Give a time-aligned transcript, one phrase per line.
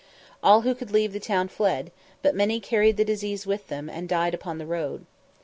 [0.41, 1.91] All who could leave the town fled;
[2.23, 5.05] but many carried the disease with them, and died upon the road.